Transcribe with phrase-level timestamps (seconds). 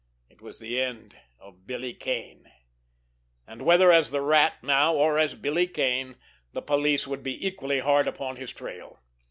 [0.31, 2.51] It was the end of Billy Kane!
[3.45, 6.15] And whether as the Rat now, or as Billy Kane,
[6.53, 8.97] the police would be equally hard upon his trail.